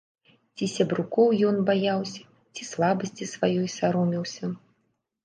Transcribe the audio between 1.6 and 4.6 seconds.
баяўся, ці слабасці сваёй саромеўся.